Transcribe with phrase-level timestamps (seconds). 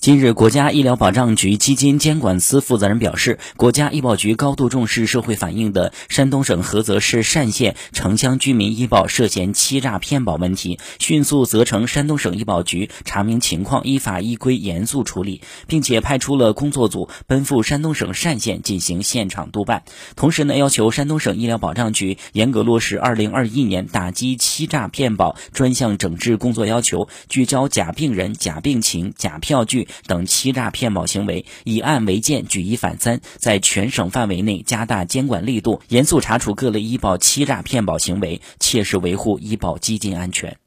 [0.00, 19.82] 近日，国家医疗保障局基金监管司负责人表示，国家医保局高度重视社会反映的山东省菏泽市单县城乡居民医保涉嫌欺诈骗保问题，迅速责成山东省医保局查明情况，依法依规严肃处理，并且派出了工作组奔赴山东省单县进行现场督办。
[20.14, 29.87] 同时呢，要求山东省医疗保障局严格落实二零二一年打击欺诈骗保专项整治工作要求，聚焦假病人、假病情、假票据。
[30.06, 40.58] 等欺诈骗保行为，以案为鉴，举一反三，在全省范围内加大监管力度，严肃查处各类医保欺诈骗保行为，切实维护医保基金安全。